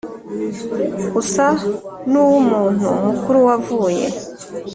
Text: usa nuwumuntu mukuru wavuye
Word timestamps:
usa 1.21 1.47
nuwumuntu 2.11 2.87
mukuru 3.07 3.39
wavuye 3.47 4.03